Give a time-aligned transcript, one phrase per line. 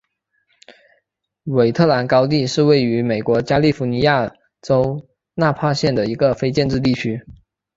[1.43, 7.23] 韦特兰高地是位于美国加利福尼亚州纳帕县的一个非建制地区。